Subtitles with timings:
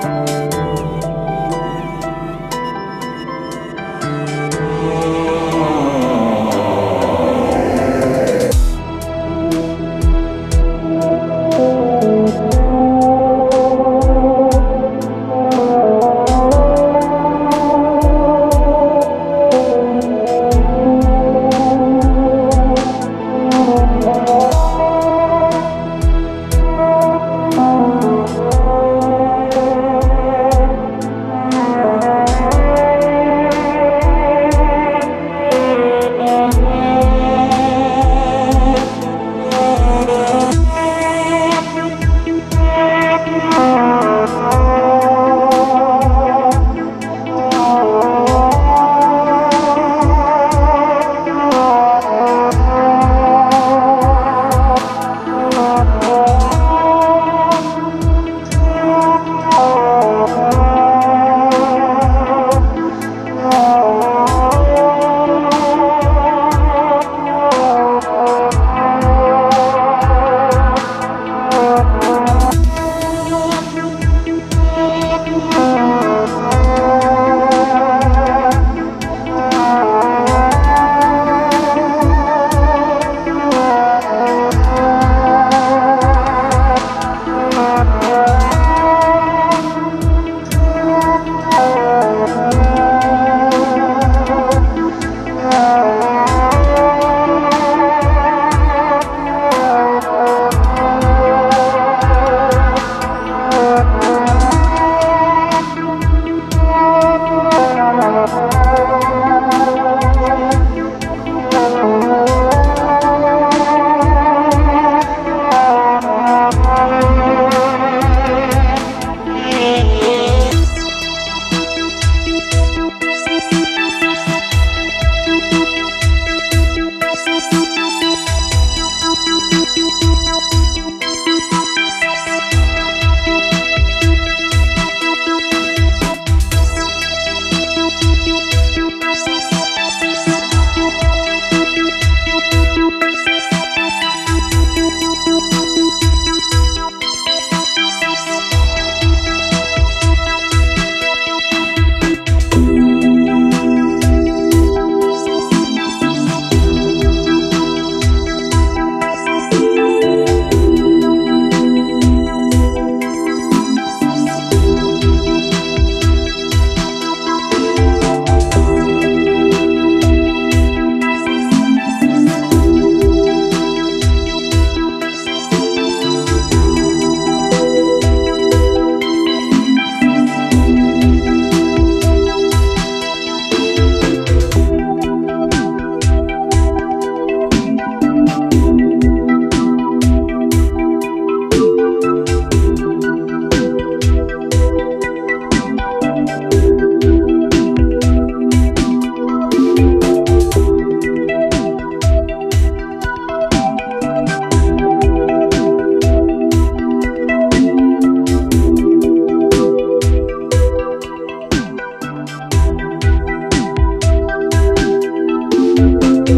[0.00, 0.39] Bye.